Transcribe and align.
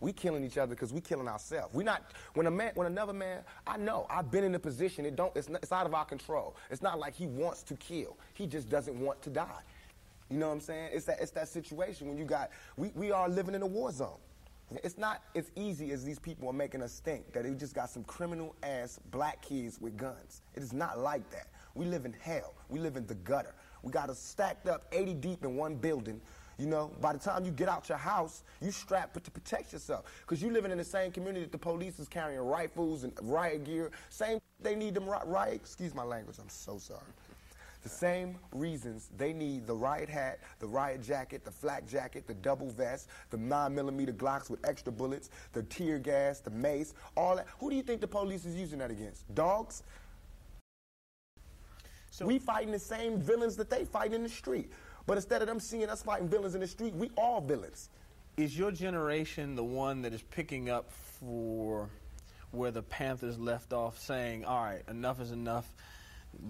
We 0.00 0.12
killing 0.12 0.44
each 0.44 0.58
other 0.58 0.74
because 0.74 0.92
we 0.92 1.00
killing 1.00 1.28
ourselves. 1.28 1.74
We 1.74 1.84
not 1.84 2.12
when 2.34 2.46
a 2.46 2.50
man, 2.50 2.72
when 2.74 2.86
another 2.86 3.12
man, 3.12 3.42
I 3.66 3.76
know 3.76 4.06
I've 4.10 4.30
been 4.30 4.44
in 4.44 4.54
a 4.54 4.58
position. 4.58 5.06
It 5.06 5.16
don't. 5.16 5.34
It's, 5.36 5.48
not, 5.48 5.62
it's 5.62 5.72
out 5.72 5.86
of 5.86 5.94
our 5.94 6.04
control. 6.04 6.56
It's 6.70 6.82
not 6.82 6.98
like 6.98 7.14
he 7.14 7.26
wants 7.26 7.62
to 7.64 7.74
kill. 7.74 8.16
He 8.34 8.46
just 8.46 8.68
doesn't 8.68 8.98
want 8.98 9.22
to 9.22 9.30
die. 9.30 9.62
You 10.30 10.38
know 10.38 10.48
what 10.48 10.54
I'm 10.54 10.60
saying? 10.60 10.90
It's 10.92 11.06
that 11.06 11.20
it's 11.20 11.30
that 11.32 11.48
situation 11.48 12.08
when 12.08 12.18
you 12.18 12.24
got 12.24 12.50
we, 12.76 12.90
we 12.94 13.12
are 13.12 13.28
living 13.28 13.54
in 13.54 13.62
a 13.62 13.66
war 13.66 13.92
zone. 13.92 14.18
It's 14.82 14.98
not 14.98 15.22
as 15.36 15.50
easy 15.54 15.92
as 15.92 16.04
these 16.04 16.18
people 16.18 16.48
are 16.48 16.52
making 16.52 16.82
us 16.82 16.98
think 16.98 17.32
that 17.32 17.44
they 17.44 17.54
just 17.54 17.72
got 17.74 17.88
some 17.88 18.02
criminal 18.02 18.56
ass 18.64 18.98
black 19.12 19.40
kids 19.40 19.80
with 19.80 19.96
guns. 19.96 20.42
It 20.56 20.62
is 20.62 20.72
not 20.72 20.98
like 20.98 21.28
that. 21.30 21.46
We 21.76 21.84
live 21.84 22.04
in 22.04 22.12
hell. 22.20 22.54
We 22.68 22.80
live 22.80 22.96
in 22.96 23.06
the 23.06 23.14
gutter. 23.14 23.54
We 23.82 23.92
got 23.92 24.10
us 24.10 24.18
stacked 24.18 24.66
up 24.66 24.86
80 24.90 25.14
deep 25.14 25.44
in 25.44 25.56
one 25.56 25.76
building 25.76 26.20
you 26.58 26.66
know, 26.66 26.90
by 27.00 27.12
the 27.12 27.18
time 27.18 27.44
you 27.44 27.50
get 27.50 27.68
out 27.68 27.88
your 27.88 27.98
house, 27.98 28.42
you 28.60 28.70
strapped 28.70 29.22
to 29.22 29.30
protect 29.30 29.72
yourself. 29.72 30.04
Because 30.22 30.42
you 30.42 30.50
living 30.50 30.70
in 30.70 30.78
the 30.78 30.84
same 30.84 31.10
community 31.12 31.44
that 31.44 31.52
the 31.52 31.58
police 31.58 31.98
is 31.98 32.08
carrying 32.08 32.40
rifles 32.40 33.04
and 33.04 33.12
riot 33.22 33.64
gear. 33.64 33.90
Same, 34.08 34.38
they 34.60 34.74
need 34.74 34.94
them 34.94 35.04
riot, 35.06 35.54
excuse 35.54 35.94
my 35.94 36.04
language, 36.04 36.36
I'm 36.40 36.48
so 36.48 36.78
sorry. 36.78 37.00
The 37.82 37.90
same 37.90 38.36
reasons 38.52 39.10
they 39.16 39.32
need 39.32 39.66
the 39.66 39.74
riot 39.74 40.08
hat, 40.08 40.40
the 40.58 40.66
riot 40.66 41.02
jacket, 41.02 41.44
the 41.44 41.52
flak 41.52 41.86
jacket, 41.86 42.26
the 42.26 42.34
double 42.34 42.68
vest, 42.70 43.08
the 43.30 43.36
9 43.36 43.72
millimeter 43.72 44.12
Glocks 44.12 44.50
with 44.50 44.66
extra 44.66 44.90
bullets, 44.90 45.30
the 45.52 45.62
tear 45.62 46.00
gas, 46.00 46.40
the 46.40 46.50
mace, 46.50 46.94
all 47.16 47.36
that. 47.36 47.46
Who 47.60 47.70
do 47.70 47.76
you 47.76 47.82
think 47.82 48.00
the 48.00 48.08
police 48.08 48.44
is 48.44 48.56
using 48.56 48.80
that 48.80 48.90
against? 48.90 49.32
Dogs? 49.36 49.84
So 52.10 52.26
we 52.26 52.38
fighting 52.38 52.72
the 52.72 52.78
same 52.78 53.20
villains 53.20 53.56
that 53.56 53.70
they 53.70 53.84
fight 53.84 54.14
in 54.14 54.22
the 54.22 54.28
street. 54.28 54.72
But 55.06 55.16
instead 55.16 55.40
of 55.40 55.48
them 55.48 55.60
seeing 55.60 55.88
us 55.88 56.02
fighting 56.02 56.28
villains 56.28 56.54
in 56.54 56.60
the 56.60 56.66
street, 56.66 56.94
we 56.94 57.10
all 57.16 57.40
villains. 57.40 57.88
Is 58.36 58.58
your 58.58 58.70
generation 58.70 59.54
the 59.54 59.64
one 59.64 60.02
that 60.02 60.12
is 60.12 60.22
picking 60.22 60.68
up 60.68 60.90
for 60.90 61.88
where 62.50 62.70
the 62.70 62.82
Panthers 62.82 63.38
left 63.38 63.72
off, 63.72 63.98
saying, 63.98 64.44
all 64.44 64.62
right, 64.62 64.82
enough 64.88 65.20
is 65.20 65.30
enough? 65.30 65.66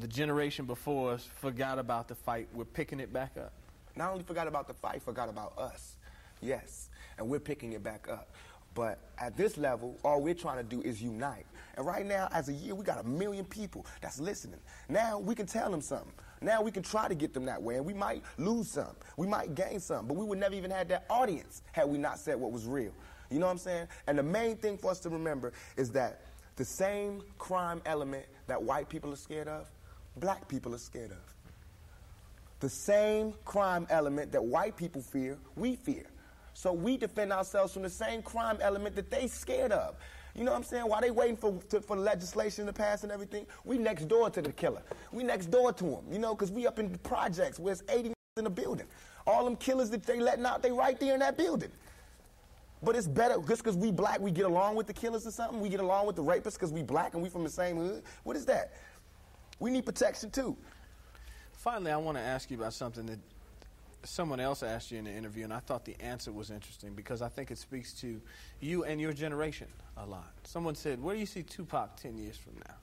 The 0.00 0.08
generation 0.08 0.64
before 0.64 1.12
us 1.12 1.28
forgot 1.36 1.78
about 1.78 2.08
the 2.08 2.14
fight. 2.14 2.48
We're 2.52 2.64
picking 2.64 2.98
it 2.98 3.12
back 3.12 3.36
up. 3.36 3.52
Not 3.94 4.10
only 4.10 4.24
forgot 4.24 4.48
about 4.48 4.66
the 4.66 4.74
fight, 4.74 5.02
forgot 5.02 5.28
about 5.28 5.56
us. 5.58 5.96
Yes. 6.40 6.90
And 7.18 7.28
we're 7.28 7.40
picking 7.40 7.72
it 7.72 7.82
back 7.82 8.08
up. 8.10 8.30
But 8.76 8.98
at 9.18 9.38
this 9.38 9.56
level, 9.56 9.96
all 10.04 10.20
we're 10.20 10.34
trying 10.34 10.58
to 10.58 10.62
do 10.62 10.82
is 10.82 11.02
unite. 11.02 11.46
And 11.78 11.86
right 11.86 12.04
now, 12.04 12.28
as 12.30 12.50
a 12.50 12.52
year, 12.52 12.74
we 12.74 12.84
got 12.84 13.02
a 13.02 13.08
million 13.08 13.46
people 13.46 13.86
that's 14.02 14.20
listening. 14.20 14.60
Now 14.90 15.18
we 15.18 15.34
can 15.34 15.46
tell 15.46 15.70
them 15.70 15.80
something. 15.80 16.12
Now 16.42 16.60
we 16.60 16.70
can 16.70 16.82
try 16.82 17.08
to 17.08 17.14
get 17.14 17.32
them 17.32 17.46
that 17.46 17.62
way, 17.62 17.76
and 17.76 17.86
we 17.86 17.94
might 17.94 18.22
lose 18.36 18.70
some. 18.70 18.94
We 19.16 19.26
might 19.26 19.54
gain 19.54 19.80
some, 19.80 20.06
but 20.06 20.14
we 20.14 20.26
would 20.26 20.38
never 20.38 20.54
even 20.54 20.70
had 20.70 20.90
that 20.90 21.06
audience 21.08 21.62
had 21.72 21.88
we 21.88 21.96
not 21.96 22.18
said 22.18 22.38
what 22.38 22.52
was 22.52 22.66
real. 22.66 22.92
You 23.30 23.38
know 23.38 23.46
what 23.46 23.52
I'm 23.52 23.58
saying? 23.58 23.88
And 24.06 24.18
the 24.18 24.22
main 24.22 24.56
thing 24.56 24.76
for 24.76 24.90
us 24.90 25.00
to 25.00 25.08
remember 25.08 25.54
is 25.78 25.90
that 25.92 26.20
the 26.56 26.64
same 26.66 27.22
crime 27.38 27.80
element 27.86 28.26
that 28.46 28.62
white 28.62 28.90
people 28.90 29.10
are 29.10 29.16
scared 29.16 29.48
of, 29.48 29.66
black 30.18 30.48
people 30.48 30.74
are 30.74 30.78
scared 30.78 31.12
of. 31.12 31.34
The 32.60 32.68
same 32.68 33.32
crime 33.46 33.86
element 33.88 34.32
that 34.32 34.44
white 34.44 34.76
people 34.76 35.00
fear, 35.00 35.38
we 35.56 35.76
fear. 35.76 36.04
So 36.56 36.72
we 36.72 36.96
defend 36.96 37.34
ourselves 37.34 37.74
from 37.74 37.82
the 37.82 37.90
same 37.90 38.22
crime 38.22 38.56
element 38.62 38.96
that 38.96 39.10
they 39.10 39.26
scared 39.26 39.72
of. 39.72 39.94
You 40.34 40.42
know 40.42 40.52
what 40.52 40.56
I'm 40.56 40.64
saying? 40.64 40.84
While 40.84 41.02
they 41.02 41.10
waiting 41.10 41.36
for, 41.36 41.60
to, 41.68 41.82
for 41.82 41.98
legislation 41.98 42.64
to 42.64 42.72
pass 42.72 43.02
and 43.02 43.12
everything, 43.12 43.46
we 43.66 43.76
next 43.76 44.08
door 44.08 44.30
to 44.30 44.40
the 44.40 44.52
killer. 44.52 44.80
We 45.12 45.22
next 45.22 45.50
door 45.50 45.74
to 45.74 45.84
him, 45.84 46.04
you 46.10 46.18
know, 46.18 46.34
because 46.34 46.50
we 46.50 46.66
up 46.66 46.78
in 46.78 46.90
the 46.90 46.98
projects 47.00 47.58
where 47.58 47.72
it's 47.72 47.82
80 47.90 48.14
in 48.38 48.44
the 48.44 48.48
building. 48.48 48.86
All 49.26 49.44
them 49.44 49.56
killers 49.56 49.90
that 49.90 50.04
they 50.04 50.18
letting 50.18 50.46
out, 50.46 50.62
they 50.62 50.72
right 50.72 50.98
there 50.98 51.12
in 51.12 51.20
that 51.20 51.36
building. 51.36 51.70
But 52.82 52.96
it's 52.96 53.06
better 53.06 53.34
just 53.46 53.62
because 53.62 53.76
we 53.76 53.92
black, 53.92 54.20
we 54.20 54.30
get 54.30 54.46
along 54.46 54.76
with 54.76 54.86
the 54.86 54.94
killers 54.94 55.26
or 55.26 55.32
something. 55.32 55.60
We 55.60 55.68
get 55.68 55.80
along 55.80 56.06
with 56.06 56.16
the 56.16 56.24
rapists 56.24 56.54
because 56.54 56.72
we 56.72 56.82
black 56.82 57.12
and 57.12 57.22
we 57.22 57.28
from 57.28 57.44
the 57.44 57.50
same 57.50 57.76
hood. 57.76 58.02
What 58.24 58.34
is 58.34 58.46
that? 58.46 58.72
We 59.58 59.70
need 59.70 59.84
protection 59.84 60.30
too. 60.30 60.56
Finally, 61.52 61.90
I 61.90 61.98
want 61.98 62.16
to 62.16 62.22
ask 62.22 62.50
you 62.50 62.56
about 62.56 62.72
something 62.72 63.04
that 63.04 63.18
someone 64.08 64.40
else 64.40 64.62
asked 64.62 64.90
you 64.90 64.98
in 64.98 65.04
the 65.04 65.10
interview, 65.10 65.44
and 65.44 65.52
I 65.52 65.58
thought 65.58 65.84
the 65.84 65.96
answer 66.00 66.32
was 66.32 66.50
interesting 66.50 66.94
because 66.94 67.22
I 67.22 67.28
think 67.28 67.50
it 67.50 67.58
speaks 67.58 67.92
to 68.00 68.20
you 68.60 68.84
and 68.84 69.00
your 69.00 69.12
generation 69.12 69.68
a 69.96 70.06
lot. 70.06 70.32
Someone 70.44 70.74
said, 70.74 71.02
Where 71.02 71.14
do 71.14 71.20
you 71.20 71.26
see 71.26 71.42
Tupac 71.42 71.96
10 71.96 72.16
years 72.16 72.36
from 72.36 72.54
now? 72.54 72.74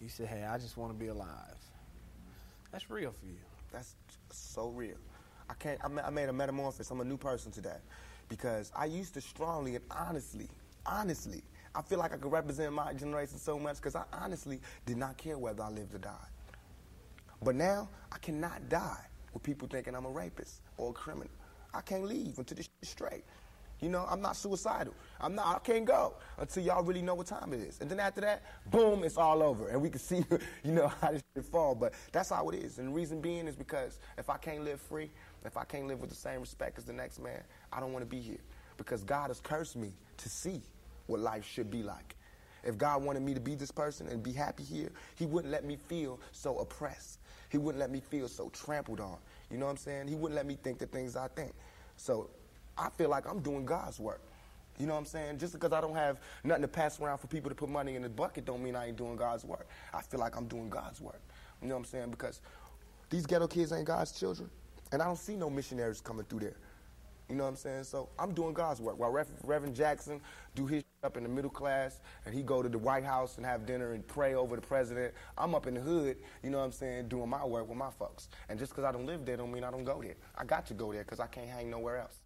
You 0.00 0.08
said, 0.08 0.28
Hey, 0.28 0.44
I 0.44 0.58
just 0.58 0.76
want 0.76 0.92
to 0.92 0.98
be 0.98 1.08
alive. 1.08 1.56
That's 2.70 2.90
real 2.90 3.12
for 3.12 3.26
you. 3.26 3.36
That's 3.70 3.94
so 4.30 4.68
real. 4.68 4.96
I 5.48 5.54
can't, 5.54 5.78
I 5.84 6.10
made 6.10 6.28
a 6.28 6.32
metamorphosis. 6.32 6.90
I'm 6.90 7.00
a 7.00 7.04
new 7.04 7.18
person 7.18 7.52
today 7.52 7.76
because 8.28 8.72
I 8.74 8.86
used 8.86 9.14
to 9.14 9.20
strongly 9.20 9.76
and 9.76 9.84
honestly, 9.90 10.48
honestly, 10.86 11.42
I 11.74 11.82
feel 11.82 11.98
like 11.98 12.12
I 12.12 12.16
could 12.16 12.32
represent 12.32 12.72
my 12.72 12.92
generation 12.92 13.38
so 13.38 13.58
much 13.58 13.76
because 13.76 13.94
I 13.94 14.04
honestly 14.12 14.60
did 14.86 14.96
not 14.96 15.16
care 15.16 15.38
whether 15.38 15.62
I 15.62 15.68
lived 15.70 15.94
or 15.94 15.98
died. 15.98 16.14
But 17.42 17.56
now 17.56 17.88
I 18.10 18.18
cannot 18.18 18.68
die 18.68 19.06
with 19.32 19.42
people 19.42 19.68
thinking 19.68 19.94
I'm 19.94 20.04
a 20.06 20.10
rapist 20.10 20.60
or 20.76 20.90
a 20.90 20.92
criminal. 20.92 21.30
I 21.74 21.80
can't 21.80 22.04
leave 22.04 22.38
until 22.38 22.56
this 22.56 22.68
is 22.82 22.88
straight. 22.88 23.24
You 23.80 23.88
know, 23.88 24.06
I'm 24.08 24.20
not 24.20 24.36
suicidal. 24.36 24.94
I'm 25.20 25.34
not. 25.34 25.56
I 25.56 25.58
can't 25.58 25.84
go 25.84 26.14
until 26.38 26.62
y'all 26.62 26.84
really 26.84 27.02
know 27.02 27.14
what 27.16 27.26
time 27.26 27.52
it 27.52 27.60
is. 27.60 27.80
And 27.80 27.90
then 27.90 27.98
after 27.98 28.20
that, 28.20 28.44
boom, 28.70 29.02
it's 29.02 29.16
all 29.16 29.42
over, 29.42 29.68
and 29.68 29.82
we 29.82 29.90
can 29.90 29.98
see, 30.00 30.24
you 30.62 30.70
know, 30.70 30.86
how 31.00 31.10
this 31.10 31.22
shit 31.34 31.44
fall. 31.44 31.74
But 31.74 31.94
that's 32.12 32.30
how 32.30 32.48
it 32.50 32.62
is. 32.62 32.78
And 32.78 32.88
the 32.88 32.92
reason 32.92 33.20
being 33.20 33.48
is 33.48 33.56
because 33.56 33.98
if 34.18 34.30
I 34.30 34.36
can't 34.36 34.62
live 34.64 34.80
free, 34.80 35.10
if 35.44 35.56
I 35.56 35.64
can't 35.64 35.88
live 35.88 36.00
with 36.00 36.10
the 36.10 36.16
same 36.16 36.40
respect 36.40 36.78
as 36.78 36.84
the 36.84 36.92
next 36.92 37.20
man, 37.20 37.42
I 37.72 37.80
don't 37.80 37.92
want 37.92 38.04
to 38.04 38.08
be 38.08 38.20
here. 38.20 38.38
Because 38.76 39.02
God 39.02 39.28
has 39.28 39.40
cursed 39.40 39.76
me 39.76 39.92
to 40.18 40.28
see 40.28 40.62
what 41.06 41.18
life 41.18 41.44
should 41.44 41.70
be 41.70 41.82
like. 41.82 42.14
If 42.64 42.78
God 42.78 43.02
wanted 43.02 43.22
me 43.22 43.34
to 43.34 43.40
be 43.40 43.56
this 43.56 43.72
person 43.72 44.06
and 44.06 44.22
be 44.22 44.32
happy 44.32 44.62
here, 44.62 44.90
He 45.16 45.26
wouldn't 45.26 45.50
let 45.52 45.64
me 45.64 45.76
feel 45.76 46.20
so 46.30 46.58
oppressed. 46.58 47.18
He 47.52 47.58
wouldn't 47.58 47.78
let 47.78 47.90
me 47.90 48.00
feel 48.00 48.28
so 48.28 48.48
trampled 48.48 48.98
on. 48.98 49.18
You 49.50 49.58
know 49.58 49.66
what 49.66 49.72
I'm 49.72 49.76
saying? 49.76 50.08
He 50.08 50.14
wouldn't 50.14 50.34
let 50.34 50.46
me 50.46 50.56
think 50.62 50.78
the 50.78 50.86
things 50.86 51.16
I 51.16 51.28
think. 51.28 51.52
So 51.98 52.30
I 52.78 52.88
feel 52.88 53.10
like 53.10 53.28
I'm 53.28 53.40
doing 53.40 53.66
God's 53.66 54.00
work. 54.00 54.22
You 54.78 54.86
know 54.86 54.94
what 54.94 55.00
I'm 55.00 55.04
saying? 55.04 55.38
Just 55.38 55.52
because 55.52 55.70
I 55.70 55.82
don't 55.82 55.94
have 55.94 56.18
nothing 56.44 56.62
to 56.62 56.68
pass 56.68 56.98
around 56.98 57.18
for 57.18 57.26
people 57.26 57.50
to 57.50 57.54
put 57.54 57.68
money 57.68 57.94
in 57.94 58.00
the 58.00 58.08
bucket 58.08 58.46
don't 58.46 58.64
mean 58.64 58.74
I 58.74 58.88
ain't 58.88 58.96
doing 58.96 59.16
God's 59.16 59.44
work. 59.44 59.68
I 59.92 60.00
feel 60.00 60.18
like 60.18 60.34
I'm 60.34 60.46
doing 60.46 60.70
God's 60.70 61.02
work. 61.02 61.20
You 61.60 61.68
know 61.68 61.74
what 61.74 61.80
I'm 61.80 61.84
saying? 61.84 62.10
Because 62.10 62.40
these 63.10 63.26
ghetto 63.26 63.46
kids 63.46 63.70
ain't 63.70 63.84
God's 63.84 64.12
children. 64.12 64.48
And 64.90 65.02
I 65.02 65.04
don't 65.04 65.18
see 65.18 65.36
no 65.36 65.50
missionaries 65.50 66.00
coming 66.00 66.24
through 66.24 66.40
there. 66.40 66.56
You 67.32 67.38
know 67.38 67.44
what 67.44 67.50
I'm 67.50 67.56
saying? 67.56 67.84
So 67.84 68.10
I'm 68.18 68.34
doing 68.34 68.52
God's 68.52 68.82
work. 68.82 68.98
While 68.98 69.10
Reverend 69.10 69.74
Jackson 69.74 70.20
do 70.54 70.66
his 70.66 70.84
up 71.02 71.16
in 71.16 71.22
the 71.22 71.30
middle 71.30 71.50
class 71.50 71.98
and 72.26 72.34
he 72.34 72.42
go 72.42 72.62
to 72.62 72.68
the 72.68 72.76
White 72.76 73.04
House 73.04 73.38
and 73.38 73.46
have 73.46 73.64
dinner 73.64 73.92
and 73.92 74.06
pray 74.06 74.34
over 74.34 74.54
the 74.54 74.60
president, 74.60 75.14
I'm 75.38 75.54
up 75.54 75.66
in 75.66 75.72
the 75.72 75.80
hood, 75.80 76.18
you 76.42 76.50
know 76.50 76.58
what 76.58 76.64
I'm 76.64 76.72
saying, 76.72 77.08
doing 77.08 77.30
my 77.30 77.42
work 77.42 77.70
with 77.70 77.78
my 77.78 77.90
folks. 77.90 78.28
And 78.50 78.58
just 78.58 78.72
because 78.72 78.84
I 78.84 78.92
don't 78.92 79.06
live 79.06 79.24
there 79.24 79.38
don't 79.38 79.50
mean 79.50 79.64
I 79.64 79.70
don't 79.70 79.84
go 79.84 80.02
there. 80.02 80.16
I 80.36 80.44
got 80.44 80.66
to 80.66 80.74
go 80.74 80.92
there 80.92 81.04
because 81.04 81.20
I 81.20 81.26
can't 81.26 81.48
hang 81.48 81.70
nowhere 81.70 81.96
else. 81.96 82.20